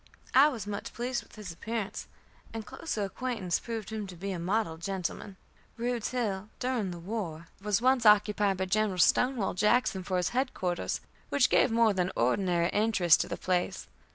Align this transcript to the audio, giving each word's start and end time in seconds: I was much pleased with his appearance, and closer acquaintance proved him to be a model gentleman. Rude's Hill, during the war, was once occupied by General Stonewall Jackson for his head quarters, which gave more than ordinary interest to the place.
I 0.33 0.47
was 0.47 0.65
much 0.65 0.93
pleased 0.93 1.21
with 1.21 1.35
his 1.35 1.51
appearance, 1.51 2.07
and 2.55 2.65
closer 2.65 3.03
acquaintance 3.05 3.59
proved 3.59 3.91
him 3.91 4.07
to 4.07 4.15
be 4.15 4.31
a 4.31 4.39
model 4.39 4.77
gentleman. 4.77 5.37
Rude's 5.77 6.09
Hill, 6.09 6.49
during 6.57 6.89
the 6.89 6.97
war, 6.97 7.49
was 7.61 7.83
once 7.83 8.03
occupied 8.03 8.57
by 8.57 8.65
General 8.65 8.97
Stonewall 8.97 9.53
Jackson 9.53 10.01
for 10.03 10.17
his 10.17 10.29
head 10.29 10.55
quarters, 10.55 11.01
which 11.29 11.51
gave 11.51 11.69
more 11.69 11.93
than 11.93 12.11
ordinary 12.15 12.69
interest 12.69 13.21
to 13.21 13.27
the 13.27 13.37
place. 13.37 13.85